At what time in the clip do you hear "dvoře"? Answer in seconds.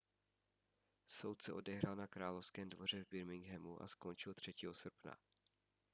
2.69-3.03